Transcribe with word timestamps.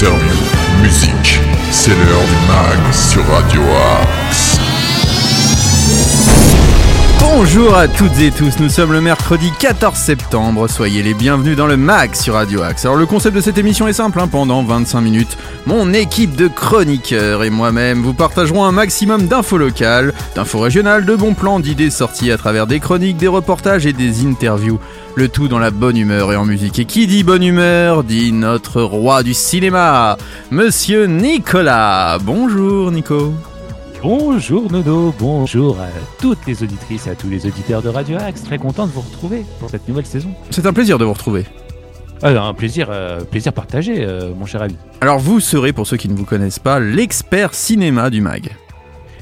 interviews, 0.00 0.82
musique. 0.82 1.40
C'est 1.70 1.90
l'heure 1.90 2.24
du 2.24 2.46
mag 2.48 2.92
sur 2.92 3.22
Radio 3.26 3.60
Axe. 4.00 4.49
Bonjour 7.32 7.76
à 7.76 7.86
toutes 7.86 8.18
et 8.18 8.32
tous, 8.32 8.58
nous 8.58 8.68
sommes 8.68 8.92
le 8.92 9.00
mercredi 9.00 9.52
14 9.60 9.96
septembre, 9.96 10.68
soyez 10.68 11.00
les 11.00 11.14
bienvenus 11.14 11.56
dans 11.56 11.68
le 11.68 11.76
MAG 11.76 12.16
sur 12.16 12.34
Radio 12.34 12.62
Axe. 12.62 12.84
Alors 12.84 12.96
le 12.96 13.06
concept 13.06 13.36
de 13.36 13.40
cette 13.40 13.56
émission 13.56 13.86
est 13.86 13.92
simple, 13.92 14.18
hein. 14.18 14.26
pendant 14.26 14.64
25 14.64 15.00
minutes, 15.00 15.38
mon 15.64 15.92
équipe 15.92 16.34
de 16.34 16.48
chroniqueurs 16.48 17.44
et 17.44 17.50
moi-même 17.50 18.02
vous 18.02 18.14
partagerons 18.14 18.64
un 18.64 18.72
maximum 18.72 19.28
d'infos 19.28 19.58
locales, 19.58 20.12
d'infos 20.34 20.58
régionales, 20.58 21.04
de 21.04 21.14
bons 21.14 21.34
plans, 21.34 21.60
d'idées 21.60 21.90
sorties 21.90 22.32
à 22.32 22.36
travers 22.36 22.66
des 22.66 22.80
chroniques, 22.80 23.16
des 23.16 23.28
reportages 23.28 23.86
et 23.86 23.92
des 23.92 24.26
interviews. 24.26 24.80
Le 25.14 25.28
tout 25.28 25.46
dans 25.46 25.60
la 25.60 25.70
bonne 25.70 25.96
humeur 25.96 26.32
et 26.32 26.36
en 26.36 26.44
musique. 26.44 26.80
Et 26.80 26.84
qui 26.84 27.06
dit 27.06 27.22
bonne 27.22 27.44
humeur 27.44 28.02
dit 28.02 28.32
notre 28.32 28.82
roi 28.82 29.22
du 29.22 29.34
cinéma, 29.34 30.18
Monsieur 30.50 31.06
Nicolas. 31.06 32.18
Bonjour 32.20 32.90
Nico. 32.90 33.34
Bonjour 34.02 34.72
Nono, 34.72 35.12
bonjour 35.18 35.78
à 35.78 35.88
toutes 36.18 36.46
les 36.46 36.62
auditrices 36.62 37.06
et 37.06 37.10
à 37.10 37.14
tous 37.14 37.28
les 37.28 37.44
auditeurs 37.44 37.82
de 37.82 37.90
Radio 37.90 38.16
Axe. 38.16 38.42
Très 38.42 38.56
content 38.56 38.86
de 38.86 38.92
vous 38.92 39.02
retrouver 39.02 39.44
pour 39.58 39.68
cette 39.68 39.86
nouvelle 39.86 40.06
saison. 40.06 40.30
C'est 40.48 40.64
un 40.64 40.72
plaisir 40.72 40.96
de 40.96 41.04
vous 41.04 41.12
retrouver. 41.12 41.44
Ah, 42.22 42.30
un 42.30 42.54
plaisir, 42.54 42.88
euh, 42.90 43.20
plaisir 43.20 43.52
partagé, 43.52 43.96
euh, 43.98 44.32
mon 44.34 44.46
cher 44.46 44.62
ami. 44.62 44.76
Alors 45.02 45.18
vous 45.18 45.38
serez, 45.38 45.74
pour 45.74 45.86
ceux 45.86 45.98
qui 45.98 46.08
ne 46.08 46.16
vous 46.16 46.24
connaissent 46.24 46.58
pas, 46.58 46.80
l'expert 46.80 47.52
cinéma 47.52 48.08
du 48.08 48.22
MAG. 48.22 48.56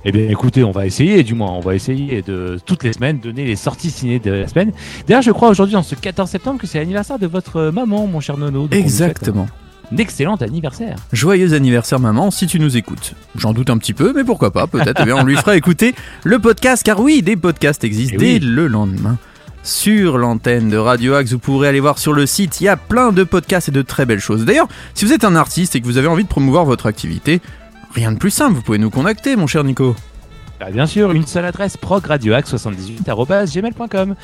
Eh 0.05 0.13
bien 0.13 0.29
écoutez, 0.29 0.63
on 0.63 0.71
va 0.71 0.87
essayer, 0.87 1.25
du 1.25 1.35
moins, 1.35 1.51
on 1.51 1.61
va 1.61 1.75
essayer 1.75 2.23
de 2.23 2.61
toutes 2.65 2.85
les 2.85 2.93
semaines 2.93 3.19
donner 3.19 3.45
les 3.45 3.57
sorties 3.57 3.91
ciné 3.91 4.21
de 4.21 4.31
la 4.31 4.47
semaine. 4.47 4.73
D'ailleurs, 5.09 5.23
je 5.23 5.33
crois 5.33 5.49
aujourd'hui, 5.49 5.75
en 5.75 5.83
ce 5.83 5.97
14 5.97 6.31
septembre, 6.31 6.61
que 6.61 6.69
c'est 6.69 6.79
l'anniversaire 6.79 7.19
de 7.19 7.27
votre 7.27 7.73
maman, 7.73 8.07
mon 8.07 8.21
cher 8.21 8.37
Nono. 8.37 8.69
Souhaite 8.69 8.75
Exactement. 8.75 9.49
Un 9.93 9.97
excellent 9.97 10.37
anniversaire. 10.37 10.97
Joyeux 11.13 11.55
anniversaire 11.55 11.99
maman 12.01 12.31
si 12.31 12.47
tu 12.47 12.61
nous 12.61 12.77
écoutes. 12.77 13.15
J'en 13.37 13.53
doute 13.53 13.71
un 13.71 13.79
petit 13.79 13.95
peu, 13.95 14.13
mais 14.15 14.25
pourquoi 14.25 14.51
pas, 14.51 14.67
peut-être 14.67 15.01
eh 15.01 15.05
bien, 15.05 15.17
on 15.17 15.25
lui 15.25 15.37
fera 15.37 15.57
écouter 15.57 15.95
le 16.25 16.39
podcast, 16.39 16.83
car 16.83 17.01
oui, 17.01 17.23
des 17.23 17.37
podcasts 17.37 17.85
existent 17.85 18.17
Eh 18.17 18.19
dès 18.19 18.33
oui. 18.35 18.39
le 18.41 18.67
lendemain. 18.67 19.17
Sur 19.63 20.19
l'antenne 20.19 20.71
de 20.71 20.77
Radio 20.77 21.15
Axe, 21.15 21.33
vous 21.33 21.39
pourrez 21.39 21.69
aller 21.69 21.81
voir 21.81 21.99
sur 21.99 22.13
le 22.13 22.27
site, 22.27 22.61
il 22.61 22.65
y 22.65 22.69
a 22.69 22.77
plein 22.77 23.13
de 23.13 23.25
podcasts 23.25 23.69
et 23.69 23.73
de 23.73 23.83
très 23.83 24.07
belles 24.07 24.21
choses. 24.21 24.45
D'ailleurs, 24.45 24.69
si 24.95 25.05
vous 25.05 25.13
êtes 25.13 25.25
un 25.25 25.35
artiste 25.37 25.75
et 25.77 25.81
que 25.81 25.87
vous 25.87 25.99
avez 25.99 26.07
envie 26.07 26.23
de 26.25 26.29
promouvoir 26.29 26.65
votre 26.65 26.87
activité, 26.87 27.41
rien 27.95 28.13
de 28.13 28.19
plus 28.19 28.31
simple, 28.31 28.55
vous 28.55 28.63
pouvez 28.63 28.79
nous 28.79 28.91
contacter, 28.91 29.37
mon 29.37 29.47
cher 29.47 29.65
Nico. 29.65 29.95
Bah, 30.61 30.71
bien 30.73 30.87
sûr, 30.87 31.13
une 31.13 31.27
seule 31.27 31.45
adresse 31.45 31.77
progradioax78.gmail.com. 31.77 34.15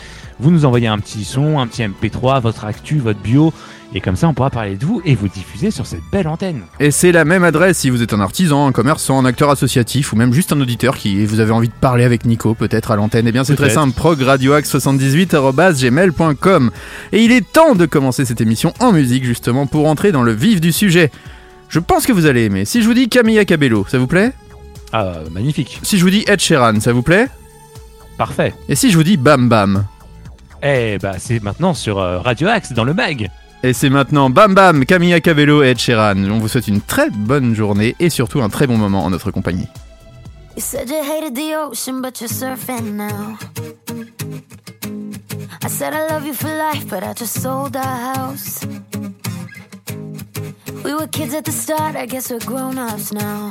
Vous 0.41 0.51
nous 0.51 0.65
envoyez 0.65 0.89
un 0.89 0.99
petit 0.99 1.23
son, 1.25 1.61
un 1.61 1.69
petit 1.69 1.83
MP3, 1.83 2.41
votre 2.41 2.65
actu, 2.65 2.99
votre 2.99 3.21
bio, 3.21 3.53
et 3.95 4.01
comme 4.01 4.17
ça 4.17 4.27
on 4.27 4.35
pourra 4.35 4.51
parler 4.51 4.75
de 4.77 4.85
vous 4.85 5.01
et 5.05 5.15
vous 5.15 5.29
diffuser 5.29 5.71
sur 5.71 5.87
cette 5.87 6.03
belle 6.11 6.27
antenne. 6.27 6.63
Et 6.81 6.91
c'est 6.91 7.13
la 7.13 7.25
même 7.25 7.45
adresse 7.45 7.79
si 7.79 7.89
vous 7.89 8.03
êtes 8.03 8.13
un 8.13 8.19
artisan, 8.19 8.67
un 8.67 8.73
commerçant, 8.73 9.21
un 9.21 9.25
acteur 9.25 9.51
associatif 9.51 10.13
ou 10.13 10.17
même 10.17 10.33
juste 10.33 10.53
un 10.53 10.61
auditeur 10.61 10.97
qui 10.97 11.25
vous 11.25 11.39
avez 11.39 11.53
envie 11.53 11.69
de 11.69 11.75
parler 11.75 12.03
avec 12.03 12.25
Nico 12.25 12.55
peut-être 12.55 12.91
à 12.91 12.97
l'antenne. 12.97 13.29
Eh 13.29 13.33
bien 13.33 13.45
c'est 13.45 13.55
très 13.55 13.71
simple, 13.71 13.95
progradioax78@gmail.com. 13.97 16.73
Et 17.13 17.23
il 17.23 17.31
est 17.31 17.53
temps 17.53 17.77
de 17.77 17.87
commencer 17.87 18.25
cette 18.25 18.41
émission 18.41 18.75
en 18.81 18.91
musique 18.91 19.25
justement 19.25 19.69
pour 19.69 19.87
entrer 19.87 20.11
dans 20.11 20.25
le 20.25 20.33
vif 20.33 20.61
du 20.61 20.73
sujet. 20.73 21.13
Je 21.69 21.79
pense 21.79 22.07
que 22.07 22.13
vous 22.13 22.27
allez 22.27 22.43
aimer. 22.45 22.65
Si 22.65 22.83
je 22.83 22.89
vous 22.89 22.95
dis 22.95 23.09
Camilla 23.09 23.45
Cabello, 23.45 23.87
ça 23.89 23.99
vous 23.99 24.09
plaît? 24.09 24.33
Ah, 24.97 25.15
magnifique, 25.33 25.81
Si 25.83 25.99
je 25.99 26.05
vous 26.05 26.11
dis 26.11 26.25
Ed 26.29 26.39
Sheeran, 26.39 26.79
ça 26.79 26.93
vous 26.93 27.03
plaît? 27.03 27.27
Parfait. 28.17 28.55
Et 28.69 28.77
si 28.77 28.93
je 28.93 28.97
vous 28.97 29.03
dis 29.03 29.17
Bam 29.17 29.49
Bam? 29.49 29.87
Eh 30.63 30.99
bah 31.03 31.15
c'est 31.19 31.43
maintenant 31.43 31.75
sur 31.75 31.99
euh, 31.99 32.21
Radio 32.21 32.47
Axe 32.47 32.73
dans 32.73 32.85
le 32.85 32.95
mag. 32.95 33.29
Et 33.65 33.73
c'est 33.73 33.91
maintenant 33.91 34.31
Bam 34.31 34.55
Bam, 34.55 34.85
Camilla 34.85 35.19
Cabello 35.21 35.65
et 35.65 35.71
Ed 35.71 35.81
Sheeran. 35.81 36.15
On 36.31 36.39
vous 36.39 36.47
souhaite 36.47 36.69
une 36.69 36.81
très 36.81 37.11
bonne 37.11 37.57
journée 37.57 37.97
et 37.99 38.09
surtout 38.09 38.41
un 38.41 38.49
très 38.49 38.69
bon 38.69 38.79
moment 38.79 39.05
en 39.05 39.11
notre 39.11 39.33
compagnie. 39.33 39.67
You 40.57 40.63
said 40.63 40.89
you 40.89 41.03
hated 41.03 41.35
the 41.35 41.57
ocean, 41.57 42.01
but 42.01 42.21
you're 42.21 42.31
surfing 42.31 42.93
now. 42.95 43.37
I 45.65 45.69
said 45.69 45.93
I 45.93 46.07
love 46.09 46.25
you 46.25 46.35
for 46.35 46.47
life, 46.47 46.87
but 46.89 47.03
I 47.03 47.15
just 47.19 47.43
sold 47.43 47.75
our 47.75 48.15
house. 48.15 48.61
We 50.85 50.95
were 50.95 51.09
kids 51.09 51.35
at 51.35 51.47
the 51.47 51.51
start, 51.51 51.97
I 51.97 52.07
guess 52.07 52.31
we're 52.31 52.39
grown 52.47 52.79
ups 52.79 53.13
now. 53.13 53.51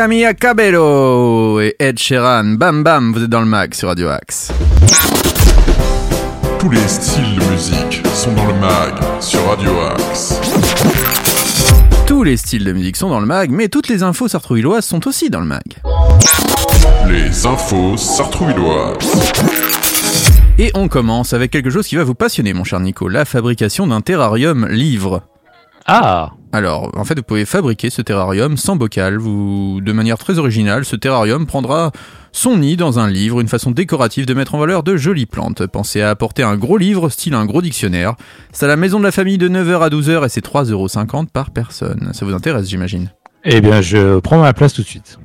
Camilla 0.00 0.32
Cabello 0.32 1.60
et 1.60 1.76
Ed 1.78 1.98
Sheeran. 1.98 2.54
Bam 2.56 2.82
bam, 2.82 3.12
vous 3.12 3.22
êtes 3.22 3.28
dans 3.28 3.40
le 3.40 3.46
mag 3.46 3.74
sur 3.74 3.88
Radio 3.88 4.08
Axe. 4.08 4.50
Tous 6.58 6.70
les 6.70 6.88
styles 6.88 7.36
de 7.38 7.44
musique 7.52 8.02
sont 8.14 8.32
dans 8.32 8.46
le 8.46 8.54
mag 8.54 8.94
sur 9.20 9.46
Radio 9.46 9.70
Axe. 9.94 10.40
Tous 12.06 12.22
les 12.22 12.38
styles 12.38 12.64
de 12.64 12.72
musique 12.72 12.96
sont 12.96 13.10
dans 13.10 13.20
le 13.20 13.26
mag, 13.26 13.50
mais 13.50 13.68
toutes 13.68 13.88
les 13.88 14.02
infos 14.02 14.26
sartrouilloises 14.26 14.86
sont 14.86 15.06
aussi 15.06 15.28
dans 15.28 15.40
le 15.40 15.44
mag. 15.44 15.60
Les 17.06 17.44
infos 17.44 17.98
sartrouilloises. 17.98 18.96
Et 20.56 20.70
on 20.72 20.88
commence 20.88 21.34
avec 21.34 21.50
quelque 21.50 21.68
chose 21.68 21.86
qui 21.86 21.96
va 21.96 22.04
vous 22.04 22.14
passionner, 22.14 22.54
mon 22.54 22.64
cher 22.64 22.80
Nico, 22.80 23.06
la 23.06 23.26
fabrication 23.26 23.86
d'un 23.86 24.00
terrarium 24.00 24.66
livre. 24.66 25.24
Ah 25.84 26.30
Alors, 26.52 26.90
en 26.96 27.04
fait, 27.04 27.14
vous 27.16 27.22
pouvez 27.22 27.44
fabriquer 27.44 27.90
ce 27.90 28.02
terrarium 28.02 28.56
sans 28.56 28.74
bocal. 28.74 29.18
Vous, 29.18 29.80
de 29.80 29.92
manière 29.92 30.18
très 30.18 30.38
originale, 30.38 30.84
ce 30.84 30.96
terrarium 30.96 31.46
prendra 31.46 31.92
son 32.32 32.56
nid 32.56 32.76
dans 32.76 32.98
un 32.98 33.08
livre, 33.08 33.40
une 33.40 33.48
façon 33.48 33.70
décorative 33.70 34.26
de 34.26 34.34
mettre 34.34 34.54
en 34.54 34.58
valeur 34.58 34.82
de 34.82 34.96
jolies 34.96 35.26
plantes. 35.26 35.66
Pensez 35.66 36.00
à 36.00 36.10
apporter 36.10 36.42
un 36.42 36.56
gros 36.56 36.76
livre, 36.76 37.08
style 37.08 37.34
un 37.34 37.46
gros 37.46 37.62
dictionnaire. 37.62 38.14
C'est 38.52 38.64
à 38.64 38.68
la 38.68 38.76
maison 38.76 38.98
de 38.98 39.04
la 39.04 39.12
famille 39.12 39.38
de 39.38 39.48
9h 39.48 39.80
à 39.80 39.88
12h 39.88 40.26
et 40.26 40.28
c'est 40.28 40.44
3,50€ 40.44 41.28
par 41.28 41.50
personne. 41.50 42.10
Ça 42.12 42.24
vous 42.24 42.34
intéresse, 42.34 42.68
j'imagine? 42.68 43.10
Eh 43.44 43.60
bien, 43.60 43.80
je 43.80 44.18
prends 44.18 44.40
ma 44.40 44.52
place 44.52 44.72
tout 44.72 44.82
de 44.82 44.86
suite. 44.86 45.18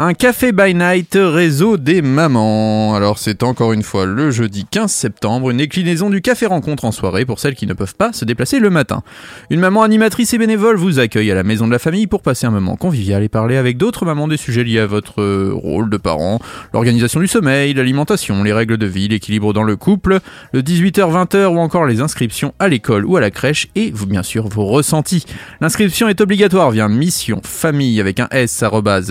Un 0.00 0.14
café 0.14 0.52
by 0.52 0.76
night 0.76 1.18
réseau 1.20 1.76
des 1.76 2.02
mamans. 2.02 2.94
Alors 2.94 3.18
c'est 3.18 3.42
encore 3.42 3.72
une 3.72 3.82
fois 3.82 4.06
le 4.06 4.30
jeudi 4.30 4.64
15 4.64 4.92
septembre, 4.92 5.50
une 5.50 5.56
déclinaison 5.56 6.08
du 6.08 6.20
café 6.20 6.46
rencontre 6.46 6.84
en 6.84 6.92
soirée 6.92 7.26
pour 7.26 7.40
celles 7.40 7.56
qui 7.56 7.66
ne 7.66 7.74
peuvent 7.74 7.96
pas 7.96 8.12
se 8.12 8.24
déplacer 8.24 8.60
le 8.60 8.70
matin. 8.70 9.02
Une 9.50 9.58
maman 9.58 9.82
animatrice 9.82 10.32
et 10.34 10.38
bénévole 10.38 10.76
vous 10.76 11.00
accueille 11.00 11.32
à 11.32 11.34
la 11.34 11.42
maison 11.42 11.66
de 11.66 11.72
la 11.72 11.80
famille 11.80 12.06
pour 12.06 12.22
passer 12.22 12.46
un 12.46 12.52
moment 12.52 12.76
convivial 12.76 13.24
et 13.24 13.28
parler 13.28 13.56
avec 13.56 13.76
d'autres 13.76 14.04
mamans 14.04 14.28
des 14.28 14.36
sujets 14.36 14.62
liés 14.62 14.78
à 14.78 14.86
votre 14.86 15.50
rôle 15.50 15.90
de 15.90 15.96
parent, 15.96 16.38
l'organisation 16.72 17.18
du 17.18 17.26
sommeil, 17.26 17.74
l'alimentation, 17.74 18.44
les 18.44 18.52
règles 18.52 18.78
de 18.78 18.86
vie, 18.86 19.08
l'équilibre 19.08 19.52
dans 19.52 19.64
le 19.64 19.74
couple, 19.74 20.20
le 20.52 20.62
18h-20h 20.62 21.46
ou 21.46 21.58
encore 21.58 21.86
les 21.86 22.00
inscriptions 22.00 22.54
à 22.60 22.68
l'école 22.68 23.04
ou 23.04 23.16
à 23.16 23.20
la 23.20 23.32
crèche 23.32 23.66
et 23.74 23.90
bien 23.90 24.22
sûr 24.22 24.46
vos 24.46 24.66
ressentis. 24.66 25.24
L'inscription 25.60 26.06
est 26.06 26.20
obligatoire 26.20 26.70
via 26.70 26.86
mission 26.86 27.40
famille 27.42 28.00
avec 28.00 28.20
un 28.20 28.28
s 28.30 28.62
arrobase 28.62 29.10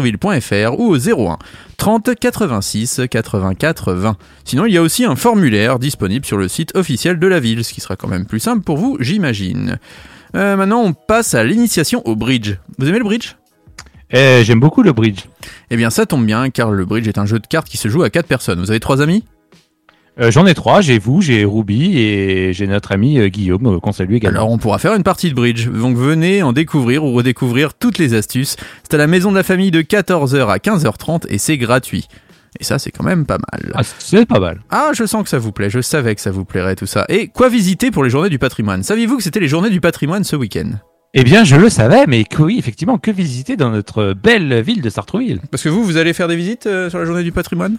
ou 0.00 0.94
au 0.94 0.96
01 0.96 1.38
30 1.76 2.14
86 2.18 3.00
84 3.10 3.92
20. 3.92 4.16
Sinon, 4.44 4.66
il 4.66 4.72
y 4.72 4.78
a 4.78 4.82
aussi 4.82 5.04
un 5.04 5.16
formulaire 5.16 5.78
disponible 5.78 6.24
sur 6.24 6.36
le 6.36 6.48
site 6.48 6.74
officiel 6.76 7.18
de 7.18 7.26
la 7.26 7.40
ville, 7.40 7.64
ce 7.64 7.72
qui 7.72 7.80
sera 7.80 7.96
quand 7.96 8.08
même 8.08 8.26
plus 8.26 8.40
simple 8.40 8.62
pour 8.62 8.76
vous, 8.76 8.96
j'imagine. 9.00 9.78
Euh, 10.36 10.56
maintenant, 10.56 10.80
on 10.80 10.92
passe 10.92 11.34
à 11.34 11.44
l'initiation 11.44 12.02
au 12.06 12.16
bridge. 12.16 12.54
Vous 12.78 12.88
aimez 12.88 12.98
le 12.98 13.04
bridge? 13.04 13.36
Eh, 14.10 14.42
J'aime 14.44 14.60
beaucoup 14.60 14.82
le 14.82 14.92
bridge. 14.92 15.24
Eh 15.70 15.76
bien, 15.76 15.90
ça 15.90 16.06
tombe 16.06 16.24
bien, 16.24 16.50
car 16.50 16.70
le 16.70 16.84
bridge 16.84 17.08
est 17.08 17.18
un 17.18 17.26
jeu 17.26 17.38
de 17.38 17.46
cartes 17.46 17.68
qui 17.68 17.76
se 17.76 17.88
joue 17.88 18.02
à 18.02 18.10
4 18.10 18.26
personnes. 18.26 18.60
Vous 18.60 18.70
avez 18.70 18.80
3 18.80 19.00
amis? 19.02 19.24
Euh, 20.20 20.30
J'en 20.30 20.46
ai 20.46 20.54
trois, 20.54 20.82
j'ai 20.82 20.98
vous, 20.98 21.22
j'ai 21.22 21.44
Ruby 21.44 21.98
et 21.98 22.52
j'ai 22.52 22.66
notre 22.66 22.92
ami 22.92 23.18
euh, 23.18 23.28
Guillaume 23.28 23.66
euh, 23.66 23.80
qu'on 23.80 23.92
salue 23.92 24.14
également. 24.14 24.40
Alors 24.40 24.50
on 24.50 24.58
pourra 24.58 24.78
faire 24.78 24.94
une 24.94 25.02
partie 25.02 25.30
de 25.30 25.34
bridge, 25.34 25.68
donc 25.68 25.96
venez 25.96 26.42
en 26.42 26.52
découvrir 26.52 27.02
ou 27.02 27.12
redécouvrir 27.12 27.72
toutes 27.72 27.96
les 27.96 28.12
astuces. 28.12 28.56
C'est 28.82 28.94
à 28.94 28.98
la 28.98 29.06
maison 29.06 29.30
de 29.30 29.36
la 29.36 29.42
famille 29.42 29.70
de 29.70 29.80
14h 29.80 30.48
à 30.48 30.58
15h30 30.58 31.26
et 31.28 31.38
c'est 31.38 31.56
gratuit. 31.56 32.08
Et 32.60 32.64
ça 32.64 32.78
c'est 32.78 32.90
quand 32.90 33.04
même 33.04 33.24
pas 33.24 33.38
mal. 33.38 33.72
Ah, 33.74 33.80
c'est 33.82 34.26
pas 34.26 34.38
mal. 34.38 34.60
Ah, 34.68 34.90
je 34.94 35.06
sens 35.06 35.22
que 35.22 35.30
ça 35.30 35.38
vous 35.38 35.52
plaît, 35.52 35.70
je 35.70 35.80
savais 35.80 36.14
que 36.14 36.20
ça 36.20 36.30
vous 36.30 36.44
plairait 36.44 36.76
tout 36.76 36.86
ça. 36.86 37.06
Et 37.08 37.28
quoi 37.28 37.48
visiter 37.48 37.90
pour 37.90 38.04
les 38.04 38.10
journées 38.10 38.28
du 38.28 38.38
patrimoine? 38.38 38.82
Saviez-vous 38.82 39.16
que 39.16 39.22
c'était 39.22 39.40
les 39.40 39.48
journées 39.48 39.70
du 39.70 39.80
patrimoine 39.80 40.24
ce 40.24 40.36
week-end? 40.36 40.72
Eh 41.14 41.24
bien, 41.24 41.44
je 41.44 41.56
le 41.56 41.68
savais, 41.68 42.06
mais 42.06 42.24
que 42.24 42.42
oui, 42.42 42.56
effectivement, 42.58 42.96
que 42.96 43.10
visiter 43.10 43.56
dans 43.56 43.70
notre 43.70 44.14
belle 44.14 44.62
ville 44.62 44.80
de 44.80 44.88
Sartrouville 44.88 45.40
Parce 45.50 45.62
que 45.62 45.68
vous, 45.68 45.84
vous 45.84 45.98
allez 45.98 46.14
faire 46.14 46.26
des 46.26 46.36
visites 46.36 46.66
euh, 46.66 46.88
sur 46.88 46.98
la 46.98 47.04
journée 47.04 47.22
du 47.22 47.32
patrimoine? 47.32 47.76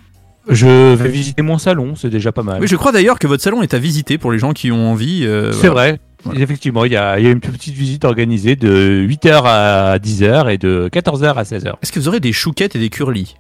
Je 0.49 0.93
vais 0.95 1.09
visiter 1.09 1.41
mon 1.41 1.57
salon, 1.57 1.95
c'est 1.95 2.09
déjà 2.09 2.31
pas 2.31 2.43
mal. 2.43 2.59
Oui, 2.61 2.67
je 2.67 2.75
crois 2.75 2.91
d'ailleurs 2.91 3.17
que 3.19 3.27
votre 3.27 3.41
salon 3.43 3.61
est 3.61 3.73
à 3.73 3.79
visiter 3.79 4.17
pour 4.17 4.31
les 4.31 4.39
gens 4.39 4.51
qui 4.53 4.71
ont 4.71 4.91
envie. 4.91 5.25
euh, 5.25 5.51
C'est 5.53 5.67
voilà. 5.67 5.73
vrai. 5.73 5.99
Voilà. 6.25 6.39
Effectivement, 6.41 6.85
il 6.85 6.91
y 6.93 6.95
a, 6.97 7.19
il 7.19 7.25
y 7.25 7.27
a 7.27 7.31
une 7.31 7.41
petite 7.41 7.73
visite 7.75 8.05
organisée 8.05 8.55
de 8.55 9.05
8h 9.07 9.41
à 9.45 9.97
10h 9.99 10.49
et 10.53 10.57
de 10.57 10.89
14h 10.91 11.33
à 11.33 11.43
16h. 11.43 11.73
Est-ce 11.81 11.91
que 11.91 11.99
vous 11.99 12.07
aurez 12.07 12.19
des 12.21 12.31
chouquettes 12.31 12.75
et 12.75 12.79
des 12.79 12.89
curlis? 12.89 13.35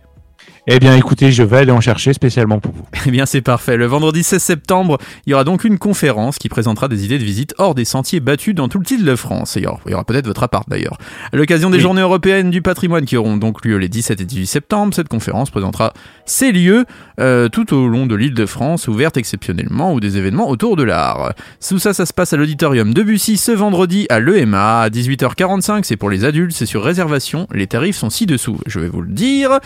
Eh 0.65 0.79
bien, 0.79 0.95
écoutez, 0.95 1.33
je 1.33 1.43
vais 1.43 1.57
aller 1.57 1.73
en 1.73 1.81
chercher 1.81 2.13
spécialement 2.13 2.59
pour 2.61 2.71
vous. 2.71 2.85
Eh 3.05 3.11
bien, 3.11 3.25
c'est 3.25 3.41
parfait. 3.41 3.75
Le 3.75 3.85
vendredi 3.85 4.23
16 4.23 4.41
septembre, 4.41 4.97
il 5.25 5.31
y 5.31 5.33
aura 5.33 5.43
donc 5.43 5.65
une 5.65 5.77
conférence 5.77 6.37
qui 6.37 6.47
présentera 6.47 6.87
des 6.87 7.03
idées 7.03 7.19
de 7.19 7.23
visite 7.25 7.53
hors 7.57 7.75
des 7.75 7.83
sentiers 7.83 8.21
battus 8.21 8.55
dans 8.55 8.69
tout 8.69 8.79
le 8.79 9.03
de 9.03 9.15
France. 9.17 9.57
Et 9.57 9.59
il 9.59 9.63
y 9.63 9.93
aura, 9.93 10.05
peut-être 10.05 10.25
votre 10.25 10.41
appart 10.41 10.69
d'ailleurs. 10.69 10.97
À 11.33 11.35
l'occasion 11.35 11.69
des 11.69 11.77
Oui. 11.77 11.81
journées 11.81 12.01
européennes 12.01 12.49
du 12.49 12.61
patrimoine 12.61 13.03
qui 13.03 13.17
auront 13.17 13.35
donc 13.35 13.65
lieu 13.65 13.75
les 13.75 13.89
17 13.89 14.21
et 14.21 14.25
18 14.25 14.45
septembre, 14.47 14.93
cette 14.93 15.09
conférence 15.09 15.49
présentera 15.49 15.91
ces 16.25 16.53
lieux 16.53 16.85
euh, 17.19 17.49
tout 17.49 17.73
au 17.73 17.89
long 17.89 18.05
de 18.05 18.15
l'île 18.15 18.33
de 18.33 18.45
France, 18.45 18.87
ouvertes 18.87 19.17
exceptionnellement 19.17 19.93
ou 19.93 19.99
des 19.99 20.17
événements 20.17 20.47
autour 20.47 20.77
de 20.77 20.83
l'art. 20.83 21.33
Tout 21.67 21.79
ça, 21.79 21.93
ça 21.93 22.05
se 22.05 22.13
passe 22.13 22.31
à 22.31 22.37
l'auditorium 22.37 22.93
de 22.93 23.03
Bussy 23.03 23.35
ce 23.35 23.51
vendredi 23.51 24.05
à 24.09 24.21
l'EMA 24.21 24.79
à 24.83 24.89
18h45. 24.89 25.83
C'est 25.83 25.97
pour 25.97 26.09
les 26.09 26.23
adultes, 26.23 26.53
c'est 26.55 26.65
sur 26.65 26.85
réservation. 26.85 27.47
Les 27.51 27.67
tarifs 27.67 27.97
sont 27.97 28.09
ci-dessous, 28.09 28.59
je 28.65 28.79
vais 28.79 28.87
vous 28.87 29.01
le 29.01 29.11
dire. 29.11 29.59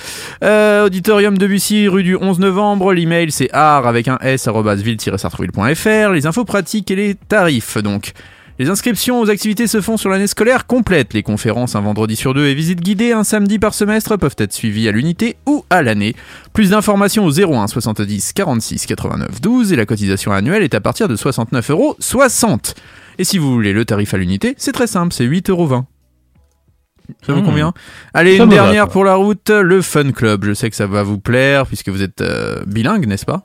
Euh, 0.43 0.87
auditorium 0.88 1.38
de 1.38 1.48
Bussy, 1.48 1.89
rue 1.89 2.04
du 2.04 2.16
11 2.16 2.39
novembre. 2.39 2.94
L'email 2.94 3.30
c'est 3.30 3.50
art 3.51 3.86
avec 3.88 4.07
un 4.07 4.18
s 4.22 4.48
arobase 4.48 4.81
ville-sartrouville.fr. 4.81 6.12
Les 6.13 6.25
infos 6.25 6.45
pratiques 6.45 6.89
et 6.92 6.95
les 6.95 7.16
tarifs 7.16 7.78
donc. 7.78 8.13
Les 8.57 8.69
inscriptions 8.69 9.19
aux 9.19 9.30
activités 9.30 9.68
se 9.68 9.82
font 9.82 9.98
sur 9.98 10.10
l'année 10.10 10.27
scolaire 10.27 10.65
complète. 10.65 11.13
Les 11.13 11.24
conférences 11.24 11.75
un 11.75 11.82
vendredi 11.82 12.15
sur 12.15 12.34
deux 12.34 12.46
et 12.46 12.53
visites 12.53 12.79
guidées 12.79 13.12
un 13.12 13.25
samedi 13.25 13.60
par 13.60 13.74
semestre 13.74 14.15
peuvent 14.15 14.38
être 14.38 14.53
suivies 14.53 14.88
à 14.88 14.94
l'unité 14.94 15.36
ou 15.46 15.65
à 15.70 15.82
l'année. 15.82 16.15
Plus 16.53 16.70
d'informations 16.70 17.25
au 17.25 17.32
01 17.32 17.67
70 17.67 18.32
46 18.32 18.86
89 18.86 19.41
12 19.41 19.74
et 19.74 19.75
la 19.75 19.86
cotisation 19.86 20.32
annuelle 20.32 20.63
est 20.63 20.74
à 20.74 20.79
partir 20.79 21.10
de 21.10 21.17
69,60 21.17 21.72
euros. 21.72 21.98
Et 23.20 23.25
si 23.25 23.38
vous 23.38 23.51
voulez 23.51 23.74
le 23.74 23.84
tarif 23.84 24.13
à 24.13 24.17
l'unité, 24.17 24.56
c'est 24.58 24.72
très 24.72 24.88
simple, 24.88 25.13
c'est 25.13 25.25
8,20 25.25 25.51
euros. 25.51 25.84
Ça 27.25 27.33
vous 27.33 27.41
Mmh. 27.41 27.45
convient 27.45 27.73
Allez, 28.13 28.37
Ça 28.37 28.43
une 28.43 28.49
va, 28.49 28.55
dernière 28.55 28.87
pour 28.89 29.03
la 29.05 29.15
route, 29.15 29.49
le 29.49 29.81
Fun 29.81 30.11
Club. 30.11 30.45
Je 30.45 30.53
sais 30.53 30.69
que 30.69 30.75
ça 30.75 30.87
va 30.87 31.03
vous 31.03 31.19
plaire 31.19 31.65
puisque 31.65 31.89
vous 31.89 32.01
êtes 32.01 32.21
euh, 32.21 32.63
bilingue, 32.67 33.07
n'est-ce 33.07 33.25
pas 33.25 33.43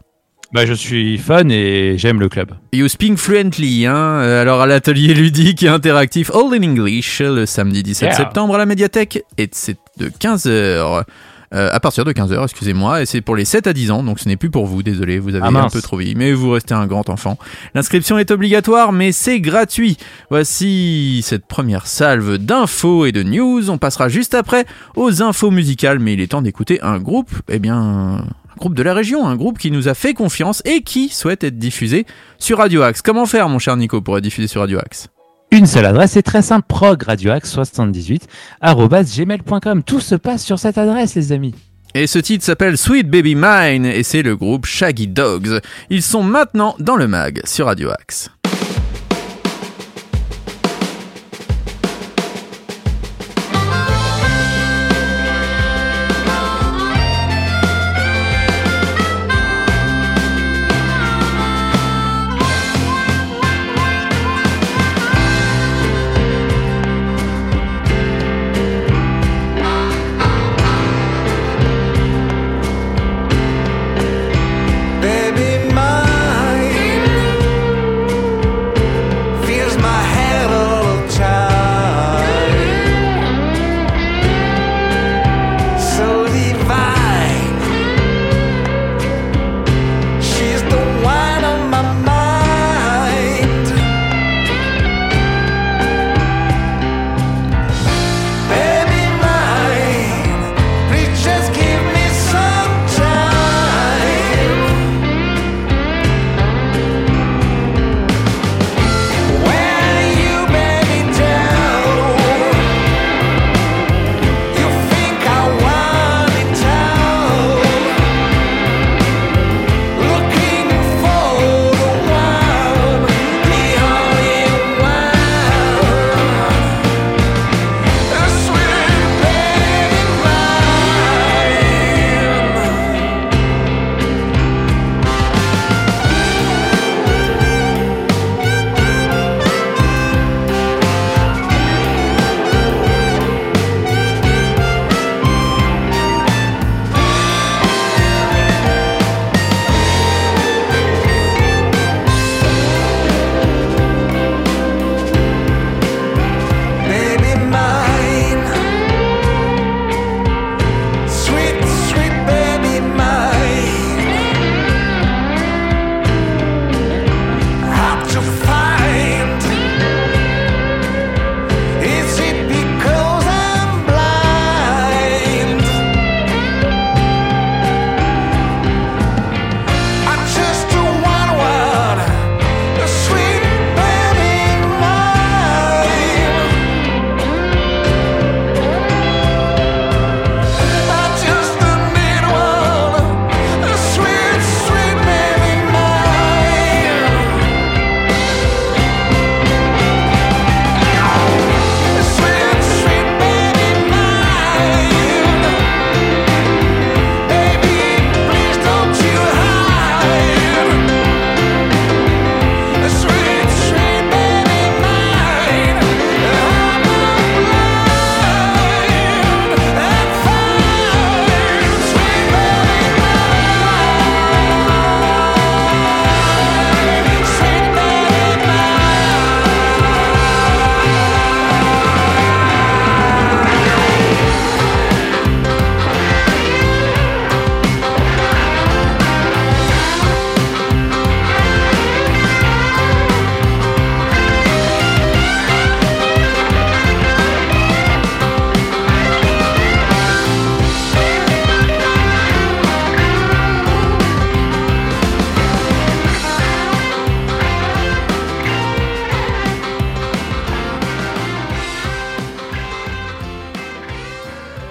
Bah, 0.53 0.67
je 0.67 0.73
suis 0.75 1.17
fan 1.19 1.51
et 1.51 1.97
j'aime 1.99 2.21
le 2.21 2.29
club. 2.29 2.53
You 2.73 2.89
speak 2.89 3.17
fluently, 3.19 3.87
hein 3.87 3.95
Euh, 4.23 4.43
Alors 4.43 4.61
à 4.63 4.67
l'atelier 4.67 5.15
ludique 5.23 5.63
et 5.63 5.69
interactif 5.69 6.31
All 6.35 6.53
in 6.55 6.63
English, 6.63 7.21
le 7.21 7.47
samedi 7.47 7.83
17 7.83 8.09
Yeah. 8.09 8.17
septembre 8.17 8.55
à 8.57 8.59
la 8.59 8.67
médiathèque, 8.67 9.23
et 9.39 9.49
c'est 9.53 9.77
de 9.99 10.09
15h. 10.09 11.05
À 11.53 11.79
partir 11.81 12.05
de 12.05 12.13
15h, 12.13 12.43
excusez-moi, 12.45 13.03
et 13.03 13.07
c'est 13.07 13.21
pour 13.21 13.37
les 13.37 13.45
7 13.45 13.67
à 13.67 13.73
10 13.73 13.91
ans, 13.91 14.03
donc 14.03 14.19
ce 14.19 14.29
n'est 14.29 14.37
plus 14.37 14.51
pour 14.51 14.67
vous, 14.67 14.83
désolé, 14.83 15.19
vous 15.19 15.35
avez 15.35 15.45
Ah, 15.45 15.65
un 15.65 15.69
peu 15.69 15.83
trop 15.83 15.97
vieilli, 15.99 16.15
mais 16.15 16.33
vous 16.33 16.51
restez 16.51 16.75
un 16.75 16.87
grand 16.87 17.11
enfant. 17.11 17.39
L'inscription 17.75 18.19
est 18.19 18.31
obligatoire, 18.31 18.93
mais 18.93 19.13
c'est 19.13 19.41
gratuit. 19.41 19.97
Voici 20.31 21.21
cette 21.23 21.47
première 21.47 21.87
salve 21.87 22.39
d'infos 22.39 23.05
et 23.07 23.13
de 23.13 23.23
news, 23.23 23.71
on 23.71 23.79
passera 23.79 24.09
juste 24.09 24.35
après 24.35 24.65
aux 24.97 25.23
infos 25.23 25.51
musicales, 25.51 25.99
mais 25.99 26.15
il 26.15 26.21
est 26.21 26.29
temps 26.29 26.43
d'écouter 26.43 26.81
un 26.83 26.99
groupe, 26.99 27.31
eh 27.49 27.59
bien, 27.59 27.77
un 27.77 28.25
groupe 28.59 28.75
de 28.75 28.83
la 28.83 28.95
région, 28.95 29.27
un 29.27 29.37
groupe 29.37 29.59
qui 29.59 29.71
nous 29.71 29.89
a 29.89 29.95
fait 29.95 30.15
confiance 30.15 30.63
et 30.65 30.83
qui 30.83 31.11
souhaite 31.11 31.45
être 31.45 31.59
diffusé 31.59 32.07
sur 32.39 32.59
Radio 32.59 32.83
Axe. 32.83 33.03
Comment 33.03 33.27
faire, 33.27 33.49
mon 33.49 33.59
cher 33.59 33.77
Nico, 33.77 34.01
pour 34.01 34.17
être 34.17 34.25
diffusé 34.25 34.49
sur 34.49 34.63
Radio 34.63 34.79
Axe? 34.79 35.09
Une 35.53 35.67
seule 35.67 35.85
adresse, 35.85 36.13
c'est 36.13 36.23
très 36.23 36.41
simple, 36.41 36.65
progradioax78 36.67 38.23
gmail.com. 38.63 39.83
Tout 39.83 40.01
se 40.01 40.15
passe 40.15 40.43
sur 40.43 40.59
cette 40.59 40.79
adresse, 40.79 41.15
les 41.15 41.31
amis. 41.31 41.55
Et 41.95 42.07
ce 42.07 42.19
titre 42.19 42.43
s'appelle 42.43 42.79
Sweet 42.79 43.11
Baby 43.11 43.35
Mine 43.35 43.85
et 43.85 44.03
c'est 44.03 44.23
le 44.23 44.35
groupe 44.35 44.65
Shaggy 44.65 45.09
Dogs. 45.09 45.61
Ils 45.91 46.03
sont 46.03 46.23
maintenant 46.23 46.75
dans 46.79 46.97
le 46.97 47.07
mag 47.07 47.43
sur 47.45 47.67
Radio 47.67 47.91
Axe. 47.91 48.31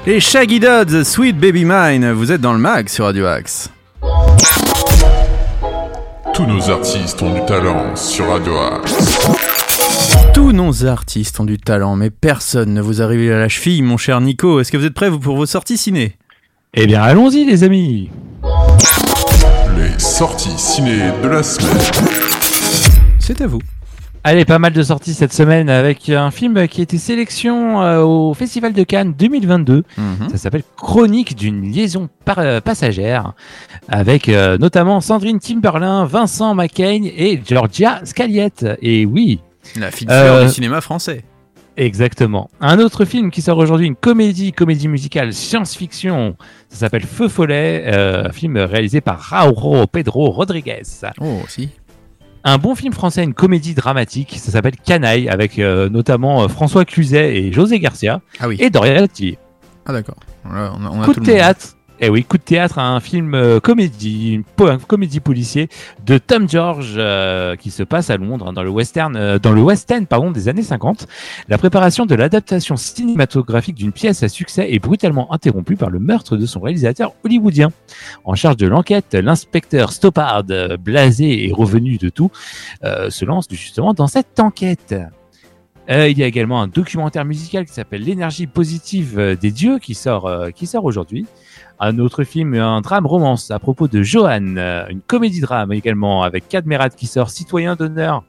Les 0.08 0.20
Shaggy 0.20 0.60
Dodds, 0.60 1.04
Sweet 1.04 1.38
Baby 1.38 1.64
Mine, 1.64 2.12
vous 2.12 2.32
êtes 2.32 2.42
dans 2.42 2.54
le 2.54 2.60
mag 2.60 2.90
sur 2.90 3.06
Radio 3.06 3.28
Axe. 3.28 3.70
Tous 6.34 6.46
nos 6.48 6.72
artistes 6.72 7.22
ont 7.22 7.32
du 7.32 7.46
talent 7.46 7.96
sur 7.96 8.28
Radio 8.28 8.58
Axe. 8.58 9.28
Tous 10.34 10.54
nos 10.54 10.88
artistes 10.88 11.40
ont 11.40 11.46
du 11.46 11.60
talent, 11.60 11.96
mais 11.96 12.10
personne 12.10 12.74
ne 12.74 12.82
vous 12.82 13.04
arrive 13.04 13.32
à 13.32 13.38
la 13.38 13.48
cheville, 13.48 13.84
mon 13.84 13.98
cher 13.98 14.20
Nico. 14.22 14.60
Est-ce 14.60 14.72
que 14.72 14.78
vous 14.78 14.86
êtes 14.86 14.96
prêts 14.96 15.10
vous, 15.10 15.20
pour 15.20 15.36
vos 15.36 15.46
sorties 15.46 15.78
ciné? 15.78 16.18
Eh 16.74 16.88
bien, 16.88 17.04
allons-y, 17.04 17.46
les 17.46 17.64
amis. 17.64 18.10
Les 19.78 20.00
sorties 20.00 20.58
ciné 20.58 21.12
de 21.22 21.28
la 21.28 21.44
semaine. 21.44 21.78
C'est 23.20 23.40
à 23.42 23.46
vous. 23.46 23.62
Allez, 24.24 24.46
pas 24.46 24.60
mal 24.60 24.72
de 24.72 24.84
sorties 24.84 25.16
cette 25.16 25.34
semaine 25.34 25.68
avec 25.68 26.08
un 26.10 26.30
film 26.30 26.68
qui 26.68 26.82
a 26.82 26.84
été 26.84 27.00
sélection 27.00 27.82
euh, 27.82 28.02
au 28.04 28.36
Festival 28.36 28.72
de 28.72 28.84
Cannes 28.84 29.16
2022. 29.18 29.84
Mhm. 29.98 30.30
Ça 30.30 30.38
s'appelle 30.38 30.62
Chronique 30.78 31.36
d'une 31.36 31.64
liaison 31.72 32.08
par- 32.24 32.38
euh, 32.38 32.62
passagère 32.62 33.34
avec 33.88 34.30
euh, 34.30 34.60
notamment 34.60 35.02
Sandrine 35.02 35.40
Timberlin, 35.40 36.06
Vincent 36.06 36.54
McCain 36.54 37.02
et 37.04 37.42
Georgia 37.44 38.02
Scaliette. 38.04 38.66
Et 38.84 39.08
oui, 39.08 39.40
La 39.80 39.90
fleur 39.90 40.10
Euh, 40.12 40.46
du 40.46 40.52
cinéma 40.52 40.82
français. 40.82 41.24
Exactement. 41.78 42.50
Un 42.60 42.78
autre 42.80 43.06
film 43.06 43.32
qui 43.32 43.42
sort 43.42 43.58
aujourd'hui, 43.58 43.88
une 43.88 43.96
comédie, 43.96 44.52
comédie 44.52 44.88
musicale, 44.90 45.34
science-fiction. 45.34 46.36
Ça 46.70 46.78
s'appelle 46.80 47.06
Feu 47.06 47.28
Follet, 47.30 47.86
euh, 47.88 48.26
un 48.28 48.32
film 48.32 48.58
réalisé 48.58 49.02
par 49.02 49.20
Rauro 49.20 49.88
Pedro 49.88 50.30
Rodriguez. 50.32 50.82
Oh, 51.22 51.40
si. 51.48 51.70
Un 52.44 52.58
bon 52.58 52.74
film 52.76 52.94
français, 52.94 53.24
une 53.24 53.34
comédie 53.34 53.74
dramatique. 53.76 54.36
Ça 54.40 54.52
s'appelle 54.52 54.76
Canaille, 54.76 55.30
avec 55.30 55.60
euh, 55.60 55.90
notamment 55.90 56.44
euh, 56.44 56.48
François 56.48 56.86
Cluzet 56.86 57.36
et 57.38 57.52
José 57.54 57.80
Garcia 57.80 58.22
Ah 58.40 58.48
oui. 58.48 58.58
et 58.60 58.70
Dorian 58.70 59.08
Tilly. 59.08 59.38
Ah 59.86 59.94
d'accord. 59.94 60.16
On 60.46 60.54
a, 60.56 60.74
on 60.92 61.02
a 61.02 61.06
Coup 61.06 61.14
de 61.14 61.20
théâtre. 61.20 61.76
Eh 62.04 62.10
oui, 62.10 62.24
coup 62.24 62.40
de 62.40 62.42
théâtre, 62.42 62.80
un 62.80 63.00
film 63.00 63.36
euh, 63.36 63.60
comédie, 63.60 64.32
une 64.32 64.44
comédie 64.88 65.20
policier 65.20 65.70
de 66.04 66.18
Tom 66.18 66.50
George 66.50 66.96
euh, 66.98 67.56
qui 67.56 67.70
se 67.70 67.84
passe 67.84 68.10
à 68.10 68.18
Londres 68.18 68.48
hein, 68.48 68.54
dans 68.54 68.64
le 68.64 68.72
western, 68.72 69.16
euh, 69.16 69.38
dans 69.38 69.52
le 69.52 69.62
West 69.62 69.92
End 69.92 70.06
pardon 70.06 70.32
des 70.32 70.48
années 70.48 70.64
50. 70.64 71.06
La 71.48 71.60
préparation 71.60 72.08
de 72.08 72.16
l'adaptation 72.16 72.76
cinématographique 72.76 73.76
d'une 73.76 73.92
pièce 73.92 74.24
à 74.24 74.30
succès 74.30 74.74
est 74.74 74.80
brutalement 74.80 75.32
interrompue 75.32 75.76
par 75.76 75.92
le 75.92 76.00
meurtre 76.00 76.38
de 76.38 76.48
son 76.48 76.62
réalisateur 76.62 77.14
hollywoodien. 77.24 77.70
En 78.24 78.34
charge 78.34 78.58
de 78.58 78.66
l'enquête, 78.66 79.14
l'inspecteur 79.14 79.92
Stoppard, 79.92 80.46
blasé 80.80 81.48
et 81.48 81.52
revenu 81.54 81.98
de 81.98 82.10
tout, 82.10 82.32
se 82.82 83.26
lance 83.26 83.46
justement 83.52 83.94
dans 83.94 84.08
cette 84.08 84.40
enquête. 84.40 84.96
Euh, 85.90 86.08
il 86.08 86.18
y 86.18 86.24
a 86.24 86.28
également 86.28 86.62
un 86.62 86.68
documentaire 86.68 87.26
musical 87.26 87.66
qui 87.66 87.74
s'appelle 87.74 88.04
L'énergie 88.04 88.48
positive 88.48 89.18
euh, 89.18 89.36
des 89.36 89.52
dieux 89.52 89.80
qui 89.80 89.96
sort, 89.96 90.28
euh, 90.28 90.52
qui 90.52 90.68
sort 90.68 90.86
aujourd'hui. 90.86 91.26
Un 91.80 91.98
autre 91.98 92.24
film, 92.24 92.54
un 92.54 92.82
drame 92.82 93.08
romance 93.08 93.50
à 93.50 93.58
propos 93.58 93.88
de 93.88 94.04
Johan, 94.04 94.56
euh, 94.58 94.86
une 94.90 95.02
comédie 95.02 95.42
drame 95.42 95.74
également 95.74 96.22
avec 96.22 96.48
Cadmerat 96.48 96.90
qui 96.92 97.08
sort 97.08 97.32
Citoyen 97.32 97.76
d'honneur. 97.76 98.24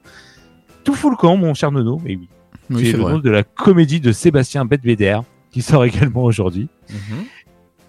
Tout 0.84 0.94
fout 0.94 1.10
le 1.10 1.16
camp, 1.16 1.36
mon 1.36 1.52
cher 1.52 1.70
Nono. 1.70 2.00
Et 2.06 2.16
oui, 2.16 2.28
Oui, 2.70 2.86
c'est 2.86 2.96
le 2.96 3.02
vrai. 3.02 3.12
nom 3.12 3.18
de 3.18 3.30
la 3.30 3.42
comédie 3.42 4.00
de 4.00 4.12
Sébastien 4.12 4.64
Bedveder 4.64 5.20
qui 5.50 5.60
sort 5.60 5.84
également 5.84 6.24
aujourd'hui. 6.24 6.68
Mhm. 6.90 7.24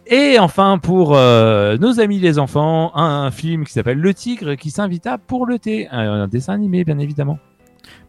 Et 0.07 0.37
enfin, 0.37 0.79
pour 0.79 1.11
nos 1.11 1.99
amis 2.01 2.19
les 2.19 2.37
enfants, 2.37 2.91
un, 2.93 3.31
film 3.31 3.63
qui 3.63 3.71
s'appelle 3.71 3.99
Le 3.99 4.13
Tigre 4.13 4.55
qui 4.55 4.69
s'invita 4.69 5.17
pour 5.17 5.45
le 5.45 5.57
thé, 5.59 5.87
un, 5.91 6.23
un 6.23 6.27
dessin 6.27 6.53
animé 6.53 6.83
bien 6.83 6.99
évidemment. 6.99 7.39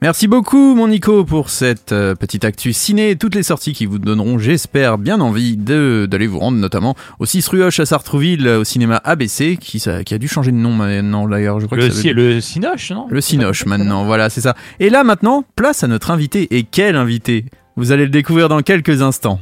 Merci 0.04 0.28
beaucoup, 0.28 0.74
mon 0.74 0.88
Nico, 0.88 1.24
pour 1.24 1.48
cette 1.48 1.92
euh, 1.92 2.14
petite 2.14 2.44
actu 2.44 2.74
ciné 2.74 3.08
et 3.12 3.16
toutes 3.16 3.34
les 3.34 3.42
sorties 3.42 3.72
qui 3.72 3.86
vous 3.86 3.98
donneront, 3.98 4.38
j'espère, 4.38 4.98
bien 4.98 5.18
envie 5.22 5.56
de 5.56 6.06
d'aller 6.10 6.26
vous 6.26 6.40
rendre, 6.40 6.58
notamment 6.58 6.94
au 7.20 7.24
6 7.24 7.48
rue 7.48 7.62
Hoche 7.62 7.80
à 7.80 7.86
Sartrouville, 7.86 8.46
euh, 8.46 8.60
au 8.60 8.64
cinéma 8.64 8.96
ABC, 9.02 9.56
qui, 9.56 9.80
ça- 9.80 10.04
qui 10.04 10.12
a 10.12 10.18
dû 10.18 10.28
changer 10.28 10.52
de 10.52 10.58
nom 10.58 10.72
maintenant, 10.74 11.26
d'ailleurs. 11.26 11.58
Je 11.58 11.64
crois 11.64 11.78
Le, 11.78 11.88
que 11.88 11.94
ça 11.94 12.02
veut 12.02 12.12
le 12.12 12.40
Cinoche, 12.42 12.90
non? 12.90 13.06
Le 13.08 13.20
Cinoche 13.22 13.64
maintenant, 13.64 14.04
voilà, 14.04 14.28
c'est 14.28 14.42
ça. 14.42 14.54
Et 14.78 14.90
là 14.90 15.04
maintenant, 15.04 15.42
place 15.56 15.82
à 15.84 15.88
notre 15.88 16.10
invité. 16.10 16.54
Et 16.54 16.64
quel 16.64 16.96
invité? 16.96 17.46
Vous 17.78 17.90
allez 17.90 18.04
le 18.04 18.10
découvrir 18.10 18.50
dans 18.50 18.60
quelques 18.60 19.00
instants. 19.00 19.40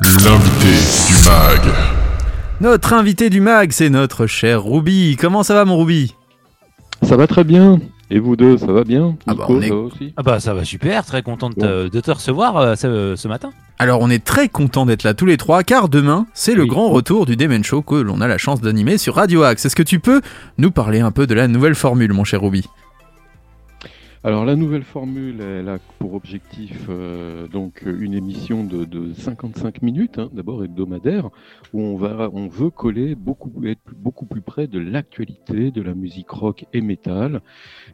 L'invité 0.00 1.08
du 1.08 1.24
mag. 1.28 1.74
Notre 2.60 2.92
invité 2.92 3.28
du 3.28 3.40
mag, 3.40 3.72
c'est 3.72 3.90
notre 3.90 4.28
cher 4.28 4.62
Ruby. 4.62 5.16
Comment 5.20 5.42
ça 5.42 5.54
va 5.54 5.64
mon 5.64 5.78
Ruby 5.78 6.14
Ça 7.02 7.16
va 7.16 7.26
très 7.26 7.42
bien. 7.42 7.80
Et 8.10 8.18
vous 8.20 8.36
deux, 8.36 8.56
ça 8.56 8.72
va 8.72 8.84
bien 8.84 9.16
Ah 9.26 9.34
bah, 9.34 9.44
Nico, 9.48 9.52
on 9.54 9.60
est- 9.60 9.68
ça 9.68 9.74
va 9.74 9.80
aussi 9.80 10.12
Ah 10.16 10.22
bah 10.22 10.40
ça 10.40 10.54
va 10.54 10.64
super, 10.64 11.04
très 11.04 11.22
content 11.22 11.50
de 11.50 11.54
te, 11.56 11.88
de 11.88 12.00
te 12.00 12.10
recevoir 12.10 12.56
euh, 12.56 12.74
ce, 12.74 13.14
ce 13.16 13.28
matin. 13.28 13.50
Alors 13.78 14.00
on 14.00 14.08
est 14.10 14.24
très 14.24 14.48
content 14.48 14.86
d'être 14.86 15.02
là 15.02 15.12
tous 15.14 15.26
les 15.26 15.36
trois, 15.36 15.62
car 15.62 15.88
demain, 15.88 16.26
c'est 16.32 16.54
le 16.54 16.62
Oui. 16.62 16.68
grand 16.68 16.88
retour 16.88 17.26
du 17.26 17.36
Demen 17.36 17.62
Show 17.62 17.82
que 17.82 17.94
l'on 17.96 18.20
a 18.22 18.26
la 18.26 18.38
chance 18.38 18.60
d'animer 18.62 18.96
sur 18.98 19.14
Radio 19.16 19.42
Axe. 19.42 19.66
Est-ce 19.66 19.76
que 19.76 19.82
tu 19.82 20.00
peux 20.00 20.22
nous 20.56 20.70
parler 20.70 21.00
un 21.00 21.10
peu 21.10 21.26
de 21.26 21.34
la 21.34 21.48
nouvelle 21.48 21.74
formule, 21.74 22.12
mon 22.14 22.24
cher 22.24 22.40
Ruby? 22.40 22.64
Alors 24.24 24.44
la 24.44 24.56
nouvelle 24.56 24.82
formule, 24.82 25.40
elle 25.40 25.68
a 25.68 25.78
pour 26.00 26.14
objectif 26.14 26.86
euh, 26.88 27.46
donc 27.46 27.84
euh, 27.86 27.96
une 28.00 28.14
émission 28.14 28.64
de, 28.64 28.84
de 28.84 29.12
55 29.12 29.80
minutes, 29.80 30.18
hein, 30.18 30.28
d'abord 30.32 30.64
hebdomadaire, 30.64 31.30
où 31.72 31.80
on 31.80 31.96
va, 31.96 32.28
on 32.32 32.48
veut 32.48 32.70
coller 32.70 33.14
beaucoup, 33.14 33.52
être 33.64 33.78
beaucoup 33.96 34.26
plus 34.26 34.40
près 34.40 34.66
de 34.66 34.80
l'actualité 34.80 35.70
de 35.70 35.82
la 35.82 35.94
musique 35.94 36.30
rock 36.30 36.66
et 36.72 36.80
métal, 36.80 37.42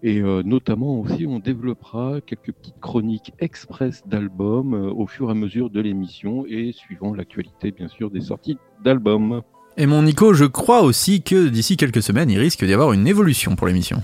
et 0.03 0.23
euh, 0.23 0.43
notamment 0.43 0.99
aussi 0.99 1.27
on 1.27 1.41
développera 1.41 2.23
quelques 2.25 2.53
petites 2.53 2.81
chroniques 2.81 3.35
express 3.39 4.03
d'albums 4.07 4.73
au 4.97 5.07
fur 5.07 5.29
et 5.29 5.33
à 5.33 5.35
mesure 5.35 5.69
de 5.69 5.81
l'émission 5.83 6.47
et 6.49 6.73
suivant 6.73 7.13
l'actualité 7.13 7.71
bien 7.71 7.89
sûr 7.89 8.11
des 8.11 8.23
sorties 8.23 8.57
d'albums. 8.83 9.43
Et 9.77 9.85
mon 9.85 10.03
Nico, 10.03 10.33
je 10.33 10.47
crois 10.47 10.81
aussi 10.81 11.23
que 11.23 11.49
d'ici 11.49 11.77
quelques 11.77 12.03
semaines, 12.03 12.31
il 12.31 12.39
risque 12.39 12.65
d'y 12.65 12.73
avoir 12.73 12.95
une 12.95 13.07
évolution 13.07 13.57
pour 13.57 13.67
l'émission. 13.67 14.03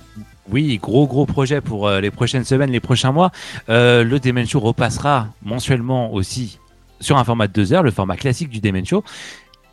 Oui, 0.52 0.78
gros 0.82 1.06
gros 1.06 1.26
projet 1.26 1.60
pour 1.60 1.86
euh, 1.86 2.00
les 2.00 2.10
prochaines 2.10 2.44
semaines, 2.44 2.70
les 2.70 2.80
prochains 2.80 3.12
mois. 3.12 3.30
Euh, 3.68 4.02
le 4.02 4.18
Demen 4.18 4.46
Show 4.48 4.58
repassera 4.58 5.28
mensuellement 5.42 6.12
aussi 6.12 6.58
sur 6.98 7.18
un 7.18 7.24
format 7.24 7.46
de 7.46 7.52
deux 7.52 7.72
heures, 7.72 7.84
le 7.84 7.92
format 7.92 8.16
classique 8.16 8.48
du 8.48 8.60
Demen 8.60 8.84
Show, 8.84 9.04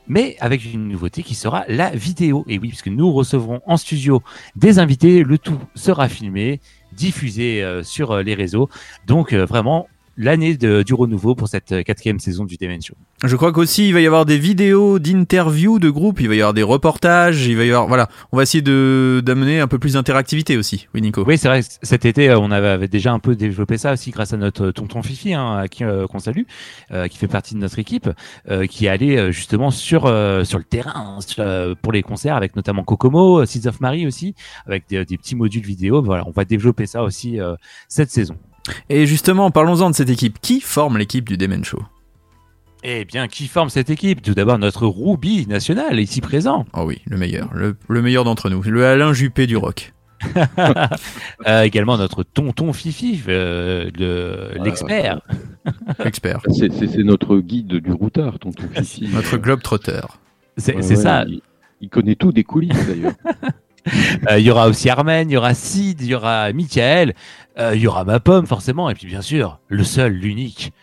mais 0.07 0.37
avec 0.39 0.71
une 0.71 0.87
nouveauté 0.87 1.23
qui 1.23 1.33
sera 1.33 1.65
la 1.67 1.89
vidéo. 1.89 2.45
Et 2.47 2.59
oui, 2.59 2.67
puisque 2.67 2.89
nous 2.89 3.11
recevrons 3.11 3.59
en 3.65 3.75
studio 3.75 4.21
des 4.55 4.77
invités, 4.77 5.23
le 5.23 5.39
tout 5.39 5.59
sera 5.73 6.09
filmé, 6.09 6.61
diffusé 6.93 7.63
euh, 7.63 7.81
sur 7.81 8.17
les 8.17 8.35
réseaux. 8.35 8.69
Donc 9.07 9.33
vraiment 9.33 9.87
l'année 10.17 10.57
de- 10.57 10.83
du 10.83 10.93
renouveau 10.93 11.35
pour 11.35 11.47
cette 11.47 11.71
euh, 11.71 11.83
quatrième 11.83 12.19
saison 12.19 12.43
du 12.45 12.57
Demen 12.57 12.81
Show. 12.81 12.95
Je 13.23 13.35
crois 13.35 13.51
qu'aussi 13.51 13.87
il 13.87 13.93
va 13.93 14.01
y 14.01 14.07
avoir 14.07 14.25
des 14.25 14.37
vidéos 14.37 14.99
d'interviews 14.99 15.79
de 15.79 15.89
groupes, 15.89 16.19
il 16.19 16.27
va 16.27 16.35
y 16.35 16.41
avoir 16.41 16.53
des 16.53 16.63
reportages, 16.63 17.45
il 17.45 17.55
va 17.57 17.63
y 17.65 17.69
avoir 17.69 17.87
voilà, 17.87 18.09
on 18.31 18.37
va 18.37 18.43
essayer 18.43 18.61
de 18.61 19.21
d'amener 19.23 19.59
un 19.59 19.67
peu 19.67 19.79
plus 19.79 19.93
d'interactivité 19.93 20.57
aussi. 20.57 20.87
Oui 20.93 21.01
Nico. 21.01 21.23
Oui, 21.25 21.37
c'est 21.37 21.47
vrai. 21.47 21.61
Cet 21.81 22.05
été, 22.05 22.29
euh, 22.29 22.39
on 22.39 22.51
avait, 22.51 22.87
déjà 22.87 23.11
un 23.13 23.19
peu 23.19 23.35
développé 23.35 23.77
ça 23.77 23.93
aussi 23.93 24.11
grâce 24.11 24.33
à 24.33 24.37
notre 24.37 24.71
tonton 24.71 25.01
Fifi, 25.01 25.33
hein, 25.33 25.57
à 25.57 25.67
qui 25.67 25.83
euh, 25.83 26.07
qu'on 26.07 26.19
salue, 26.19 26.43
euh, 26.91 27.07
qui 27.07 27.17
fait 27.17 27.27
partie 27.27 27.53
de 27.55 27.59
notre 27.59 27.79
équipe, 27.79 28.09
euh, 28.49 28.65
qui 28.65 28.85
est 28.85 28.89
allé 28.89 29.17
euh, 29.17 29.31
justement 29.31 29.71
sur 29.71 30.05
euh, 30.05 30.43
sur 30.43 30.57
le 30.57 30.63
terrain 30.63 30.93
hein, 30.95 31.21
sur, 31.21 31.43
euh, 31.43 31.75
pour 31.81 31.91
les 31.91 32.01
concerts, 32.03 32.35
avec 32.35 32.55
notamment 32.55 32.83
Kokomo, 32.83 33.41
euh, 33.41 33.45
Seeds 33.45 33.67
of 33.67 33.79
Marie 33.81 34.07
aussi, 34.07 34.35
avec 34.65 34.87
des, 34.89 35.05
des 35.05 35.17
petits 35.17 35.35
modules 35.35 35.63
vidéo. 35.65 36.01
Voilà, 36.01 36.27
on 36.27 36.31
va 36.31 36.45
développer 36.45 36.85
ça 36.85 37.03
aussi 37.03 37.39
euh, 37.39 37.55
cette 37.87 38.09
saison. 38.11 38.35
Et 38.89 39.05
justement, 39.05 39.51
parlons-en 39.51 39.89
de 39.89 39.95
cette 39.95 40.09
équipe. 40.09 40.39
Qui 40.41 40.61
forme 40.61 40.97
l'équipe 40.97 41.27
du 41.27 41.37
Demen 41.37 41.63
Show? 41.63 41.81
Eh 42.83 43.05
bien, 43.05 43.27
qui 43.27 43.47
forme 43.47 43.69
cette 43.69 43.89
équipe? 43.89 44.21
Tout 44.21 44.33
d'abord 44.33 44.59
notre 44.59 44.85
Ruby 44.87 45.47
national 45.47 45.99
ici 45.99 46.21
présent, 46.21 46.65
Oh 46.73 46.83
oui, 46.85 47.01
le 47.07 47.17
meilleur, 47.17 47.49
le, 47.53 47.75
le 47.89 48.01
meilleur 48.01 48.23
d'entre 48.23 48.49
nous, 48.49 48.61
le 48.61 48.85
Alain 48.85 49.13
Juppé 49.13 49.47
du 49.47 49.57
rock. 49.57 49.93
Euh, 51.47 51.61
également 51.61 51.97
notre 51.97 52.23
tonton 52.23 52.73
Fifi, 52.73 53.21
euh, 53.27 53.89
le- 53.97 54.51
l'expert. 54.63 55.21
Expert. 56.05 56.41
C'est- 56.49 56.71
C'est 56.73 56.87
c'est 56.87 57.03
notre 57.03 57.37
guide 57.39 57.75
du 57.75 57.91
routard, 57.91 58.39
tonton 58.39 58.63
Fifi. 58.73 59.07
Notre 59.13 59.37
globe 59.37 59.61
trotter. 59.61 60.01
C'est 60.57 60.75
Ouais, 60.75 60.81
c'est 60.81 60.95
ouais, 60.97 61.01
ça. 61.03 61.23
Il, 61.27 61.41
il 61.81 61.89
connaît 61.89 62.15
tout 62.15 62.31
des 62.31 62.43
coulisses 62.43 62.87
d'ailleurs. 62.87 63.13
Euh, 64.29 64.39
Il 64.39 64.45
y 64.45 64.51
aura 64.51 64.67
aussi 64.67 64.89
Armen, 64.89 65.29
il 65.29 65.33
y 65.33 65.37
aura 65.37 65.53
Sid, 65.53 66.01
il 66.01 66.07
y 66.07 66.15
aura 66.15 66.51
Michael, 66.53 67.13
euh, 67.57 67.75
il 67.75 67.81
y 67.81 67.87
aura 67.87 68.03
ma 68.03 68.19
pomme 68.19 68.45
forcément, 68.45 68.89
et 68.89 68.95
puis 68.95 69.07
bien 69.07 69.21
sûr, 69.21 69.59
le 69.67 69.83
seul, 69.83 70.13
l'unique, 70.13 70.73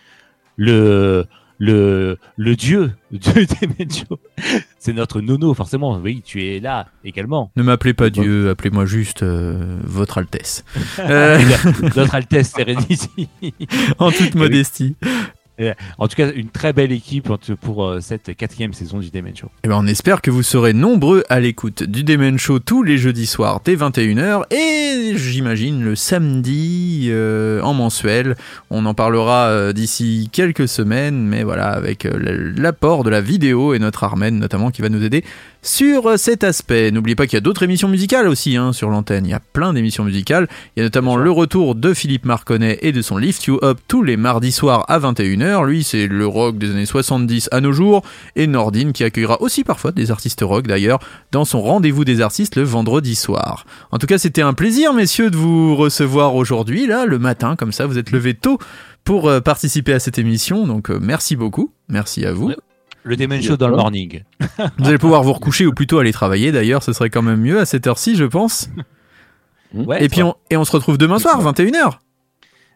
le 0.57 1.27
le 1.59 2.19
le 2.37 2.57
dieu 2.57 2.93
de 3.13 3.19
Demencho. 3.61 4.19
C'est 4.79 4.93
notre 4.93 5.21
nono 5.21 5.55
forcément. 5.55 5.99
Oui, 6.03 6.21
tu 6.25 6.45
es 6.45 6.61
là 6.61 6.89
également. 7.05 7.51
Ne 7.57 7.63
m'appelez 7.63 7.95
pas 7.95 8.11
Dieu, 8.11 8.51
appelez-moi 8.51 8.85
juste 8.87 9.23
euh, 9.23 9.79
Votre 9.85 10.19
Altesse. 10.19 10.65
Euh, 10.99 11.39
Notre 11.97 12.15
Altesse 12.15 12.51
Sérénissime. 12.51 13.27
en 13.99 14.11
toute 14.11 14.35
modestie. 14.35 14.97
En 15.99 16.09
tout 16.09 16.17
cas, 16.17 16.33
une 16.33 16.49
très 16.49 16.73
belle 16.73 16.91
équipe 16.91 17.29
pour 17.61 17.85
euh, 17.85 18.01
cette 18.01 18.37
quatrième 18.37 18.73
saison 18.73 18.99
du 18.99 19.11
Demen 19.11 19.37
Show. 19.37 19.49
Eh 19.63 19.69
ben, 19.69 19.77
on 19.79 19.87
espère 19.87 20.21
que 20.21 20.31
vous 20.31 20.43
serez 20.43 20.73
nombreux 20.73 21.23
à 21.29 21.39
l'écoute 21.39 21.85
du 21.85 22.03
Demen 22.03 22.39
Show 22.39 22.59
tous 22.59 22.83
les 22.83 22.99
jeudis 22.99 23.27
soirs 23.27 23.61
dès 23.65 23.77
21h 23.77 24.53
et 24.53 25.17
j'imagine 25.17 25.85
le 25.85 25.95
samedi 25.95 27.07
euh, 27.11 27.61
en 27.63 27.73
mensuel. 27.73 28.35
On 28.71 28.85
en 28.87 28.95
parlera 28.95 29.47
euh, 29.47 29.73
d'ici 29.73 30.29
quelques 30.33 30.67
semaines, 30.67 31.27
mais 31.27 31.45
voilà, 31.45 31.69
avec 31.69 32.07
l'apport 32.13 33.05
de 33.05 33.11
la 33.11 33.21
vidéo 33.21 33.75
et 33.75 33.79
notre 33.79 34.03
Armen 34.03 34.39
notamment 34.39 34.71
qui 34.71 34.83
va 34.83 34.89
nous 34.89 35.05
aider 35.05 35.25
sur 35.63 36.19
cet 36.19 36.45
aspect. 36.45 36.91
N'oubliez 36.91 37.17
pas 37.17 37.27
qu'il 37.27 37.37
y 37.37 37.39
a 37.39 37.41
d'autres 37.41 37.63
émissions 37.63 37.89
musicales 37.89 38.29
aussi 38.29 38.57
hein, 38.57 38.73
sur 38.73 38.91
l'antenne. 38.91 39.25
Il 39.25 39.31
y 39.31 39.35
a 39.35 39.41
plein 39.41 39.73
d'émissions 39.73 40.05
musicales. 40.05 40.49
Il 40.77 40.81
y 40.81 40.83
a 40.83 40.85
notamment 40.85 41.17
le 41.17 41.31
retour 41.31 41.75
de 41.75 41.95
Philippe 41.95 42.27
Marconnet 42.27 42.79
et 42.83 42.93
de 42.93 43.01
son 43.01 43.17
Lift 43.17 43.45
You 43.45 43.59
Up 43.63 43.79
tous 43.89 44.03
les 44.03 44.17
mardis 44.17 44.53
soirs 44.53 44.85
à 44.89 44.99
21h. 44.99 45.44
Lui, 45.65 45.85
c'est 45.85 46.07
le 46.07 46.27
rock 46.27 46.59
des 46.59 46.71
années 46.71 46.87
70 46.87 47.49
à 47.53 47.61
nos 47.61 47.73
jours. 47.73 48.03
Et 48.37 48.47
Nordine 48.47 48.93
qui 48.93 49.05
accueillera 49.05 49.41
aussi 49.41 49.65
parfois 49.65 49.93
des 49.93 50.11
artistes 50.11 50.41
rock 50.43 50.67
d'ailleurs 50.67 50.99
dans 51.33 51.45
son 51.45 51.61
rendez-vous 51.61 52.05
des 52.05 52.21
artistes 52.21 52.57
le 52.57 52.63
vendredi 52.63 53.15
soir. 53.15 53.67
En 53.91 53.99
tout 53.99 54.07
cas, 54.07 54.19
c'était 54.19 54.43
un 54.43 54.55
plaisir, 54.55 54.93
messieurs, 54.93 55.31
de 55.31 55.37
vous 55.37 55.77
recevoir 55.77 56.35
aujourd'hui, 56.35 56.87
là, 56.87 57.07
le 57.07 57.19
matin, 57.19 57.57
comme 57.57 57.73
ça, 57.73 57.87
vous 57.87 57.99
êtes 57.99 58.11
levés 58.11 58.35
tôt 58.35 58.59
pour 59.05 59.29
euh, 59.29 59.41
participer 59.41 59.93
à 59.93 59.99
cette 59.99 60.19
émission. 60.19 60.67
Donc, 60.67 60.91
euh, 60.91 60.99
merci 61.01 61.37
beaucoup. 61.37 61.73
Merci 61.89 62.25
à 62.25 62.33
vous. 62.33 62.53
Le 63.03 63.17
Demen 63.17 63.43
Show 63.43 63.59
dans 63.59 63.69
le 63.69 63.77
morning. 63.77 64.23
Vous 64.79 64.89
allez 64.89 64.97
pouvoir 64.97 65.23
vous 65.23 65.35
recoucher 65.35 65.67
ou 65.67 65.75
plutôt 65.75 65.99
aller 65.99 66.13
travailler 66.13 66.53
d'ailleurs, 66.53 66.83
ce 66.83 66.95
serait 66.95 67.11
quand 67.11 67.21
même 67.21 67.41
mieux 67.41 67.61
à 67.61 67.67
cette 67.67 67.87
heure-ci, 67.87 68.17
je 68.17 68.25
pense. 68.25 68.71
Ouais, 69.75 70.03
et 70.03 70.09
puis 70.09 70.23
on, 70.23 70.35
et 70.49 70.57
on 70.57 70.65
se 70.65 70.73
retrouve 70.73 70.97
demain 70.97 71.19
soir, 71.19 71.43
21h. 71.43 71.99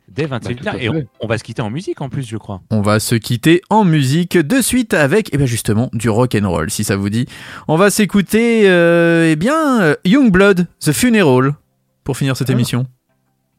Dès 0.09 0.27
21h. 0.27 0.77
et 0.81 0.89
on, 0.89 1.05
on 1.21 1.27
va 1.27 1.39
se 1.39 1.45
quitter 1.45 1.63
en 1.63 1.71
musique 1.71 2.01
en 2.01 2.09
plus, 2.09 2.27
je 2.27 2.37
crois. 2.37 2.61
On 2.71 2.81
va 2.81 2.99
se 2.99 3.15
quitter 3.15 3.61
en 3.71 3.85
musique 3.85 4.37
de 4.39 4.61
suite 4.63 4.95
avec, 4.95 5.29
eh 5.33 5.37
bien 5.37 5.47
justement, 5.47 5.91
du 5.93 6.09
rock 6.09 6.35
and 6.35 6.49
roll, 6.49 6.71
si 6.71 6.83
ça 6.85 6.97
vous 6.97 7.11
dit. 7.11 7.27
On 7.69 7.77
va 7.77 7.91
s'écouter, 7.91 8.69
euh, 8.69 9.31
eh 9.31 9.37
bien, 9.37 9.81
euh, 9.83 9.95
Youngblood, 10.05 10.67
The 10.81 10.93
Funeral, 10.93 11.53
pour 12.05 12.17
finir 12.17 12.37
cette 12.37 12.51
Ah. 12.51 12.55
émission. 12.55 12.87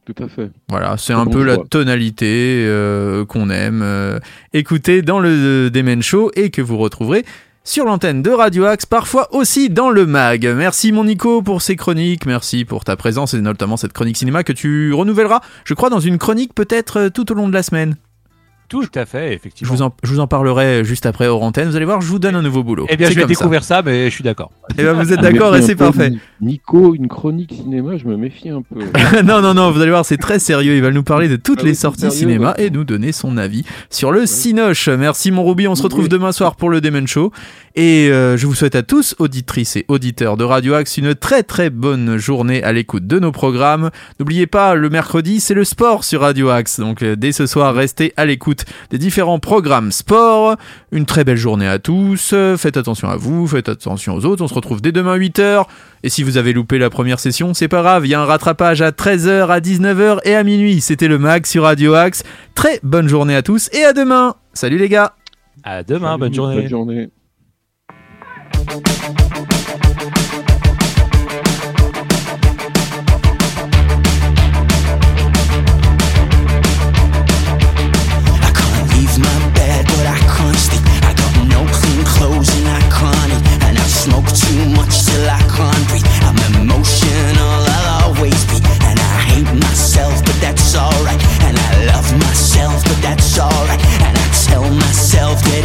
Tout 0.06 0.24
à 0.24 0.28
fait. 0.28 0.50
Voilà, 0.68 0.96
c'est 0.96 1.12
un 1.12 1.24
bon 1.24 1.30
peu 1.30 1.44
la 1.44 1.56
tonalité 1.58 2.64
euh, 2.66 3.24
qu'on 3.24 3.48
aime. 3.50 3.82
euh, 3.84 4.18
écoutez 4.52 5.02
dans 5.02 5.20
le 5.20 5.70
Demen 5.70 6.02
Show 6.02 6.32
et 6.34 6.50
que 6.50 6.62
vous 6.62 6.78
retrouverez 6.78 7.24
sur 7.64 7.84
l'antenne 7.84 8.22
de 8.22 8.30
Radio 8.30 8.64
Axe, 8.64 8.86
parfois 8.86 9.34
aussi 9.34 9.68
dans 9.68 9.90
le 9.90 10.06
mag. 10.06 10.46
Merci 10.46 10.92
mon 10.92 11.04
Nico 11.04 11.42
pour 11.42 11.62
ces 11.62 11.76
chroniques, 11.76 12.26
merci 12.26 12.64
pour 12.64 12.84
ta 12.84 12.96
présence 12.96 13.34
et 13.34 13.40
notamment 13.40 13.76
cette 13.76 13.92
chronique 13.92 14.16
cinéma 14.16 14.44
que 14.44 14.52
tu 14.52 14.92
renouvelleras, 14.92 15.40
je 15.64 15.74
crois, 15.74 15.90
dans 15.90 16.00
une 16.00 16.18
chronique 16.18 16.54
peut-être 16.54 16.98
euh, 16.98 17.08
tout 17.10 17.30
au 17.30 17.34
long 17.34 17.48
de 17.48 17.54
la 17.54 17.62
semaine. 17.62 17.96
Tout 18.70 18.86
à 18.94 19.04
fait, 19.04 19.28
Je 19.28 19.34
effectivement. 19.34 19.74
vous, 19.74 19.82
en, 19.82 19.92
je 20.02 20.10
vous 20.12 20.20
en 20.20 20.26
parlerai 20.26 20.84
juste 20.84 21.04
après 21.04 21.26
hors 21.26 21.42
antenne, 21.42 21.68
vous 21.68 21.76
allez 21.76 21.84
voir, 21.84 22.00
je 22.00 22.06
vous 22.06 22.18
donne 22.18 22.36
un 22.36 22.42
nouveau 22.42 22.62
boulot. 22.62 22.86
Eh 22.88 22.96
bien, 22.96 23.08
je 23.10 23.14
vais 23.14 23.20
comme 23.22 23.28
ça. 23.28 23.34
découvrir 23.40 23.64
ça. 23.64 23.82
mais 23.84 24.06
je 24.08 24.14
suis 24.14 24.24
d'accord. 24.24 24.50
Eh 24.78 24.82
ben, 24.84 24.92
vous 24.94 25.12
êtes 25.12 25.18
Je 25.18 25.22
d'accord 25.24 25.54
et 25.56 25.60
c'est 25.62 25.74
parfait. 25.76 26.10
Ni- 26.10 26.20
Nico, 26.40 26.94
une 26.94 27.08
chronique 27.08 27.52
cinéma, 27.52 27.96
je 27.98 28.06
me 28.06 28.16
méfie 28.16 28.48
un 28.48 28.62
peu. 28.62 28.80
non, 29.24 29.42
non, 29.42 29.52
non, 29.54 29.70
vous 29.72 29.80
allez 29.80 29.90
voir, 29.90 30.06
c'est 30.06 30.16
très 30.16 30.38
sérieux. 30.38 30.76
Il 30.76 30.82
va 30.82 30.90
nous 30.92 31.02
parler 31.02 31.28
de 31.28 31.36
toutes 31.36 31.60
Ah 31.62 31.66
les 31.66 31.74
sorties 31.74 32.02
sérieux, 32.02 32.16
cinéma 32.16 32.54
et 32.58 32.70
nous 32.70 32.84
donner 32.84 33.12
son 33.12 33.36
avis 33.36 33.64
sur 33.90 34.12
le 34.12 34.24
Cinoche. 34.24 34.88
Merci 34.88 35.32
mon 35.32 35.44
Ruby, 35.44 35.66
on 35.68 35.74
se 35.74 35.82
retrouve 35.82 36.04
Oui. 36.04 36.08
demain 36.08 36.30
soir 36.32 36.54
pour 36.56 36.70
le 36.70 36.80
Demon 36.80 37.06
Show. 37.06 37.32
Et 37.76 38.08
euh, 38.10 38.36
je 38.36 38.46
vous 38.48 38.54
souhaite 38.54 38.74
à 38.74 38.82
tous, 38.82 39.14
auditrices 39.20 39.76
et 39.76 39.84
auditeurs 39.86 40.36
de 40.36 40.42
Radio 40.42 40.74
Axe, 40.74 40.96
une 40.96 41.14
très 41.14 41.44
très 41.44 41.70
bonne 41.70 42.16
journée 42.16 42.64
à 42.64 42.72
l'écoute 42.72 43.06
de 43.06 43.20
nos 43.20 43.30
programmes. 43.30 43.90
N'oubliez 44.18 44.48
pas, 44.48 44.74
le 44.74 44.90
mercredi, 44.90 45.38
c'est 45.38 45.54
le 45.54 45.64
sport 45.64 46.02
sur 46.02 46.22
Radio 46.22 46.48
Axe. 46.48 46.80
Donc 46.80 47.02
euh, 47.02 47.14
dès 47.14 47.30
ce 47.30 47.46
soir, 47.46 47.72
restez 47.72 48.12
à 48.16 48.26
l'écoute 48.26 48.64
des 48.90 48.98
différents 48.98 49.38
programmes 49.38 49.92
sport. 49.92 50.56
Une 50.90 51.06
très 51.06 51.22
belle 51.22 51.36
journée 51.36 51.68
à 51.68 51.78
tous. 51.78 52.34
Faites 52.56 52.76
attention 52.76 53.08
à 53.08 53.16
vous, 53.16 53.46
faites 53.46 53.68
attention 53.68 54.16
aux 54.16 54.24
autres. 54.24 54.42
On 54.42 54.48
se 54.48 54.54
retrouve 54.54 54.82
dès 54.82 54.90
demain 54.90 55.16
8h. 55.16 55.64
Et 56.02 56.08
si 56.08 56.24
vous 56.24 56.38
avez 56.38 56.52
loupé 56.52 56.78
la 56.78 56.90
première 56.90 57.20
session, 57.20 57.54
c'est 57.54 57.68
pas 57.68 57.82
grave, 57.82 58.04
il 58.04 58.10
y 58.10 58.14
a 58.14 58.20
un 58.20 58.24
rattrapage 58.24 58.82
à 58.82 58.90
13h, 58.90 59.48
à 59.48 59.60
19h 59.60 60.18
et 60.24 60.34
à 60.34 60.42
minuit. 60.42 60.80
C'était 60.80 61.08
le 61.08 61.18
mag 61.18 61.46
sur 61.46 61.62
Radio 61.62 61.94
Axe. 61.94 62.24
Très 62.56 62.80
bonne 62.82 63.06
journée 63.06 63.36
à 63.36 63.42
tous 63.42 63.70
et 63.72 63.84
à 63.84 63.92
demain. 63.92 64.34
Salut 64.54 64.78
les 64.78 64.88
gars. 64.88 65.14
À 65.62 65.84
demain, 65.84 66.08
Salut, 66.08 66.20
bonne 66.20 66.34
journée. 66.34 66.56
Bonne 66.56 66.68
journée. 66.68 67.10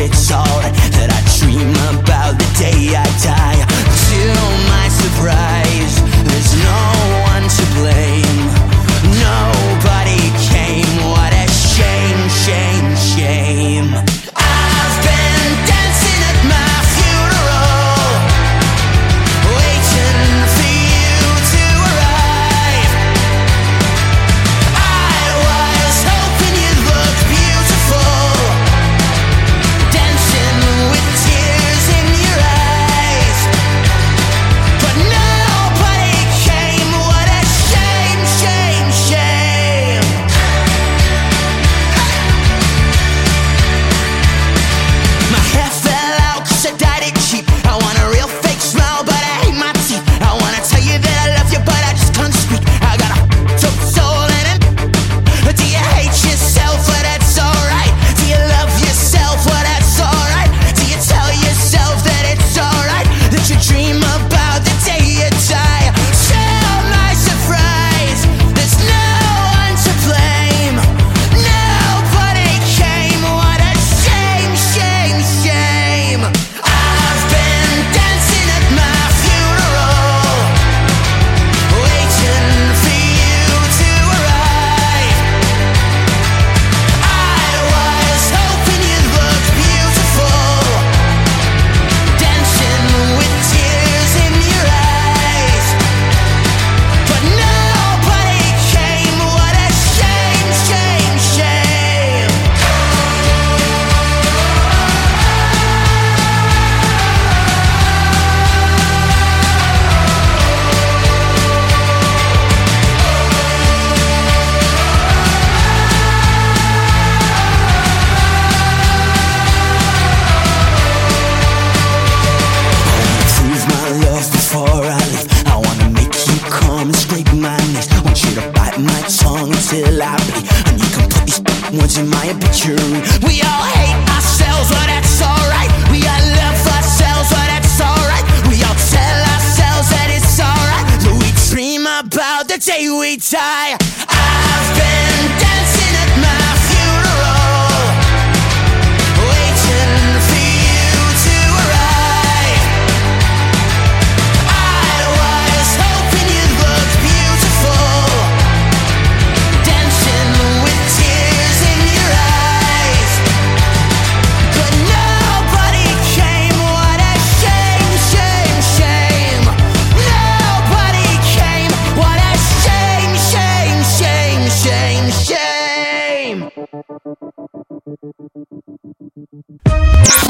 It's 0.05 0.31
alright. 0.31 0.73
That 0.95 1.09
I 1.11 1.21
dream 1.39 1.71
about 1.99 2.14
the 2.85 2.91
day 2.91 2.97
I 2.97 3.03
die. 3.23 3.35
To 3.35 3.44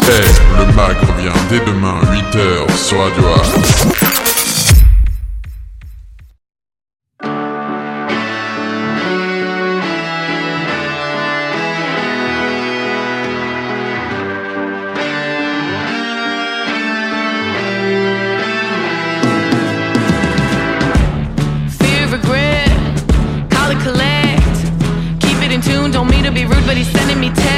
Hey, 0.07 0.21
le 0.59 0.73
mag 0.73 0.95
revient 0.99 1.33
dès 1.49 1.59
demain 1.59 1.99
8h 2.11 2.77
sur 2.77 2.99
Radio 2.99 3.23
A. 3.25 4.05
don't 25.95 26.09
mean 26.09 26.25
to 26.25 26.31
be 26.31 26.43
rude, 26.45 26.65
but 26.65 26.75
he's 26.75 26.89
sending 26.89 27.19
me 27.21 27.29
10. 27.29 27.54